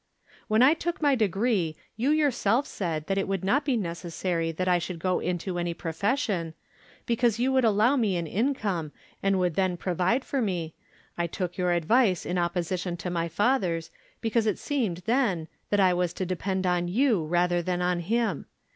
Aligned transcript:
"When 0.47 0.63
I 0.63 0.73
took 0.73 0.99
my 0.99 1.13
degree 1.13 1.77
you 1.95 2.09
yourself 2.09 2.65
said 2.65 3.05
that 3.05 3.19
it 3.19 3.27
would 3.27 3.43
not 3.43 3.63
be 3.63 3.77
necessary 3.77 4.51
that 4.51 4.67
I 4.67 4.79
should 4.79 4.97
go 4.97 5.19
into 5.19 5.59
any 5.59 5.75
profession, 5.75 6.55
because 7.05 7.37
you 7.37 7.51
would 7.51 7.63
allow 7.65 7.95
me 7.95 8.17
an 8.17 8.25
income, 8.25 8.91
and 9.21 9.37
would 9.37 9.53
then 9.53 9.77
provide 9.77 10.25
for 10.25 10.41
me, 10.41 10.73
I 11.19 11.27
took 11.27 11.55
your 11.55 11.71
advice 11.73 12.25
in 12.25 12.39
opposition 12.39 12.97
to 12.97 13.11
my 13.11 13.27
father's, 13.27 13.91
because 14.21 14.47
it 14.47 14.57
seemed 14.57 15.03
then 15.05 15.47
that 15.69 15.79
I 15.79 15.93
was 15.93 16.13
to 16.13 16.25
depend 16.25 16.65
on 16.65 16.87
you 16.87 17.23
rather 17.23 17.61
than 17.61 17.83
on 17.83 17.99
him. 17.99 18.47